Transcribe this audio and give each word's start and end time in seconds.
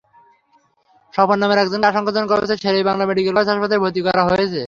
স্বপন 1.13 1.37
নামের 1.41 1.61
একজনকে 1.63 1.87
আশঙ্কাজনক 1.87 2.29
অবস্থায় 2.31 2.61
শের-ই-বাংলা 2.63 3.03
মেডিকেল 3.05 3.33
কলেজ 3.33 3.47
হাসপাতালে 3.49 3.81
ভর্তি 3.83 4.01
করা 4.05 4.21
হয়েছে। 4.29 4.59